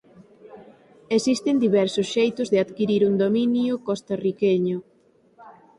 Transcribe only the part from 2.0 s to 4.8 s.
xeitos de adquirir un dominio costarriqueño.